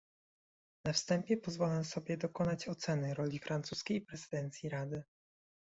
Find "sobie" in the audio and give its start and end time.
1.83-2.17